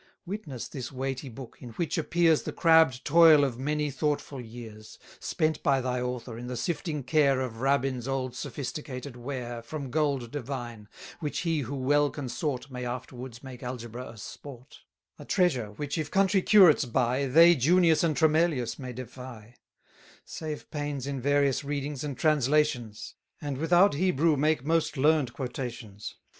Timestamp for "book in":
1.29-1.73